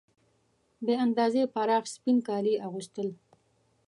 بې 0.85 0.93
اندازې 1.05 1.51
پراخ 1.53 1.83
سپین 1.95 2.17
کالي 2.27 2.51
یې 2.55 2.61
اغوستل. 2.67 3.09